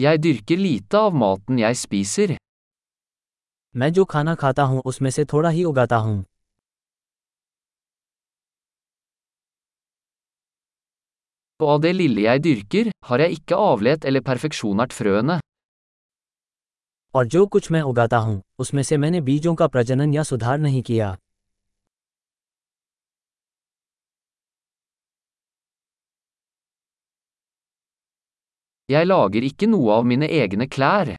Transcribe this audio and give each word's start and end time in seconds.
Jeg 0.00 0.18
dyrker 0.22 0.60
lite 0.62 0.98
av 0.98 1.14
maten 1.20 1.56
jeg 1.58 1.76
spiser. 1.78 2.36
मैं 3.74 3.92
जो 3.92 4.04
खाना 4.04 4.34
खाता 4.34 4.62
हूँ 4.62 4.82
उसमें 4.84 5.10
से 5.10 5.24
थोड़ा 5.24 5.48
ही 5.48 5.64
उगाता 5.64 5.96
हूँ 5.96 6.24
Og 11.60 11.68
av 11.68 11.82
det 11.82 11.92
lille 11.96 12.22
jeg 12.22 12.42
dyrker, 12.44 12.90
har 13.04 13.18
jeg 13.18 13.30
ikke 13.32 13.56
avlet 13.56 14.04
eller 14.04 14.22
perfeksjonert 14.30 14.92
frøene. 14.92 15.40
और 17.14 17.26
जो 17.26 17.46
कुछ 17.46 17.70
मैं 17.70 17.82
उगाता 17.82 18.16
हूँ 18.16 18.42
उसमें 18.58 18.82
से 18.82 18.96
मैंने 18.96 19.20
बीजों 19.20 19.54
का 19.54 19.66
प्रजनन 19.66 20.14
या 20.14 20.22
सुधार 20.22 20.58
नहीं 20.58 20.82
किया 20.82 21.16
Jeg 28.91 29.07
lager 29.07 29.43
ikke 29.47 29.67
noe 29.67 29.93
av 29.97 30.05
mine 30.05 30.27
egne 30.27 30.67
klær. 30.67 31.15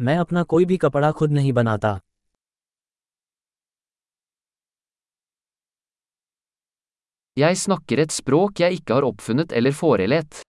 मैं 0.00 0.16
अपना 0.18 0.42
कोई 0.52 0.64
भी 0.64 0.76
कपड़ा 0.76 1.10
खुद 1.20 1.32
नहीं 1.32 1.52
बनाता 1.52 1.98
Jeg 7.36 7.56
snakker 7.56 8.00
et 8.02 8.12
språk 8.12 8.60
jeg 8.60 8.78
ikke 8.78 8.94
har 8.94 9.04
oppfunnet 9.08 9.52
eller 9.52 9.74
forelett. 9.80 10.42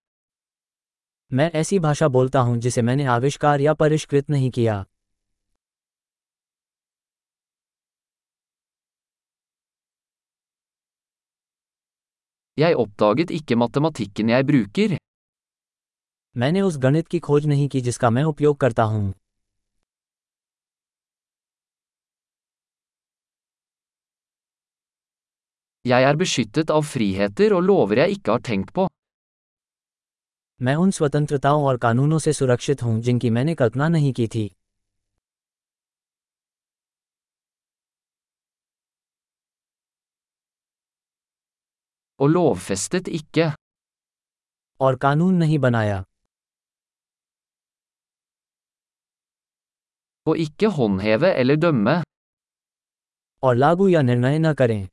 मैं 1.32 1.50
ऐसी 1.60 1.78
भाषा 1.78 2.08
बोलता 2.08 2.40
हूँ 2.40 2.56
जिसे 2.60 2.82
मैंने 2.82 3.04
आविष्कार 3.16 3.60
या 3.60 3.74
परिष्कृत 3.82 4.30
नहीं 4.30 4.50
किया 4.50 4.84
Jeg 12.58 12.74
oppdaget 12.76 13.30
ikke 13.30 13.56
matematikken 13.56 14.28
jeg 14.28 14.46
bruker. 14.46 15.03
मैंने 16.37 16.61
उस 16.61 16.77
गणित 16.77 17.07
की 17.07 17.19
खोज 17.19 17.45
नहीं 17.47 17.67
की 17.69 17.81
जिसका 17.81 18.09
मैं 18.09 18.23
उपयोग 18.23 18.57
करता 18.57 18.83
हूँ 18.83 19.13
Jeg 25.85 26.05
er 26.05 26.15
beskyttet 26.19 26.71
av 26.75 26.85
friheter 26.91 27.47
og 27.55 27.61
lover 27.65 27.97
jeg 27.97 28.13
ikke 28.13 28.31
har 28.31 28.41
tenkt 28.47 28.71
på. 28.77 28.87
मैं 30.61 30.75
उन 30.75 30.91
स्वतंत्रताओं 30.91 31.65
और 31.65 31.77
कानूनों 31.77 32.19
से 32.19 32.33
सुरक्षित 32.33 32.83
हूँ 32.83 32.99
जिनकी 33.01 33.29
मैंने 33.29 33.55
कल्पना 33.55 33.87
नहीं 33.87 34.13
की 34.13 34.27
थी 34.27 34.49
Og 42.19 42.29
lovfestet 42.29 43.13
ikke. 43.19 43.49
और 44.79 44.95
कानून 44.95 45.35
नहीं 45.35 45.59
बनाया 45.59 46.03
Og 50.26 50.38
ikke 50.38 50.68
håndheve 50.68 51.34
eller 51.40 51.56
dømme. 51.56 52.02
और 53.42 53.54
लागू 53.56 53.88
या 53.88 54.02
निर्णय 54.02 54.38
न 54.38 54.52
करें 54.54 54.86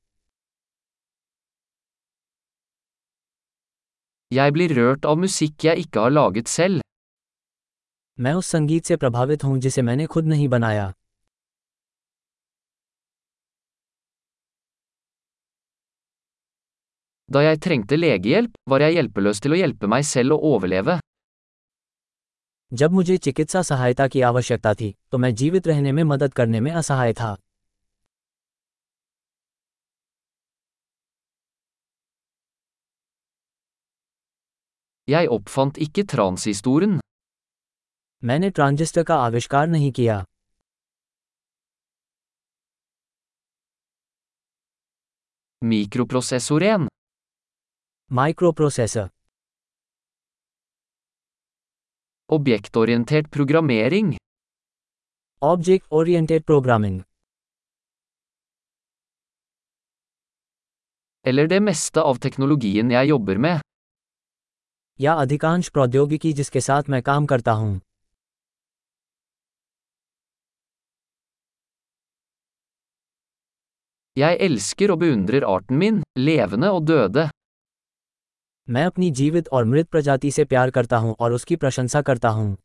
Jeg 4.35 4.53
blir 4.55 4.71
rørt 4.77 5.05
av 5.05 5.17
musikk 5.23 5.63
jeg 5.65 5.83
ikke 5.83 5.99
har 5.99 6.09
laget 6.09 6.47
selv. 6.47 6.81
मैं 8.19 8.33
उस 8.33 8.47
संगीत 8.51 8.85
से 8.85 8.95
प्रभावित 8.97 9.43
हूँ 9.43 9.57
जिसे 9.59 9.81
मैंने 9.81 10.05
खुद 10.13 10.25
नहीं 10.25 10.47
बनाया 10.47 10.91
Da 17.31 17.41
jeg 17.43 17.59
trengte 17.59 17.97
legehjelp, 17.99 18.53
var 18.69 18.79
jeg 18.79 18.93
hjelpeløs 18.95 19.41
til 19.43 19.51
å 19.51 19.57
hjelpe 19.59 19.87
meg 19.91 20.05
selv 20.07 20.37
å 20.37 20.53
overleve. 20.55 20.99
जब 22.72 22.90
मुझे 22.90 23.16
चिकित्सा 23.16 23.62
सहायता 23.62 24.06
की 24.08 24.20
आवश्यकता 24.20 24.74
थी 24.74 24.94
तो 25.12 25.18
मैं 25.18 25.34
जीवित 25.34 25.66
रहने 25.66 25.92
में 25.92 26.02
मदद 26.04 26.34
करने 26.34 26.60
में 26.60 26.70
असहाय 26.72 27.12
था 27.12 27.36
Jeg 35.08 35.28
oppfant 35.28 35.78
ikke 35.78 36.02
transistoren. 36.10 37.00
मैंने 38.24 38.50
ट्रांजिस्टर 38.50 39.04
का 39.04 39.16
आविष्कार 39.16 39.66
नहीं 39.66 39.92
किया 39.92 40.24
Mikroprosessoren. 45.62 46.88
Microprocessor 48.12 49.08
Objektorientert 52.31 53.29
programmering. 53.35 54.15
Object 55.41 55.85
oriented 55.91 56.43
programming 56.43 57.01
Eller 61.25 61.49
det 61.53 61.59
meste 61.67 62.03
av 62.11 62.19
teknologien 62.25 62.91
jeg 62.91 63.09
jobber 63.09 63.37
med. 63.47 63.59
या 65.01 65.13
अधिकांश 65.13 65.69
प्रौद्योगिकी 65.69 66.33
जिसके 66.33 66.61
साथ 66.61 66.89
मैं 66.89 67.01
काम 67.09 67.25
करता 67.25 67.51
हूँ 67.51 67.79
Jeg 74.17 74.37
elsker 74.41 74.91
og 74.91 74.99
beundrer 75.01 75.43
arten 75.45 75.77
min, 75.77 75.97
levende 76.17 76.69
og 76.73 76.87
døde. 76.87 77.29
मैं 78.68 78.84
अपनी 78.86 79.10
जीवित 79.10 79.48
और 79.52 79.64
मृत 79.64 79.88
प्रजाति 79.88 80.30
से 80.30 80.44
प्यार 80.44 80.70
करता 80.70 80.96
हूँ 80.96 81.14
और 81.20 81.32
उसकी 81.32 81.56
प्रशंसा 81.56 82.02
करता 82.02 82.28
हूँ 82.28 82.56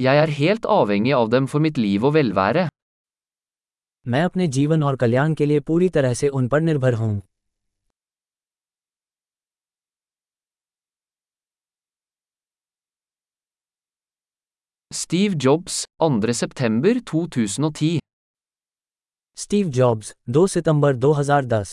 Jeg 0.00 0.16
er 0.20 0.30
helt 0.38 0.64
avhengig 0.76 1.14
av 1.16 1.28
dem 1.32 1.46
for 1.50 1.60
mitt 1.64 1.78
liv 1.78 2.04
og 2.04 2.12
velvære. 2.14 2.68
मैं 4.06 4.22
अपने 4.24 4.46
जीवन 4.48 4.82
और 4.82 4.96
कल्याण 4.96 5.34
के 5.34 5.46
लिए 5.46 5.60
पूरी 5.60 5.88
तरह 5.88 6.14
से 6.14 6.28
उन 6.28 6.48
पर 6.48 6.60
निर्भर 6.60 6.94
हूँ 6.94 7.20
Steve 14.90 15.34
Jobs, 15.44 15.84
2. 16.00 16.32
september 16.32 16.94
2010. 17.12 17.98
Steve 19.36 19.68
Jobs 19.68 20.14
2 20.30 20.46
सितंबर 20.48 20.96
2010 20.96 21.70